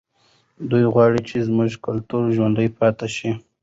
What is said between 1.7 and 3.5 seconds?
کلتور ژوندی پاتې شي.